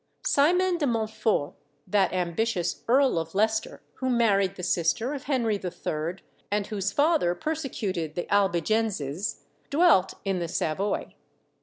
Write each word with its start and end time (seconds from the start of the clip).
Simon 0.25 0.79
de 0.79 0.87
Montfort, 0.87 1.53
that 1.85 2.11
ambitious 2.11 2.81
Earl 2.87 3.19
of 3.19 3.35
Leicester 3.35 3.83
who 3.97 4.09
married 4.09 4.55
the 4.55 4.63
sister 4.63 5.13
of 5.13 5.25
Henry 5.25 5.61
III., 5.63 6.15
and 6.49 6.65
whose 6.65 6.91
father 6.91 7.35
persecuted 7.35 8.15
the 8.15 8.27
Albigenses, 8.33 9.43
dwelt 9.69 10.15
in 10.25 10.39
the 10.39 10.47
Savoy. 10.47 11.13